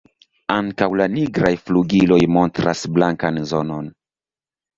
Ankaŭ 0.53 0.87
la 1.01 1.05
nigraj 1.15 1.51
flugiloj 1.65 2.17
montras 2.37 2.83
blankan 2.97 3.39
zonon. 3.53 3.93